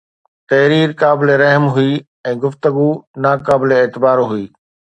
تحرير 0.51 0.93
قابل 1.01 1.27
رحم 1.41 1.65
هئي 1.75 1.93
۽ 2.33 2.35
گفتگو 2.47 2.89
ناقابل 3.27 3.79
اعتبار 3.79 4.27
هئي 4.35 4.47